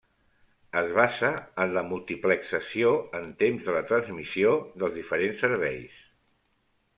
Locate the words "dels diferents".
4.85-5.45